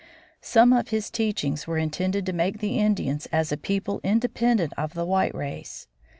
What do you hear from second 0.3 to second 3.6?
Some of his teachings were intended to make the Indians as a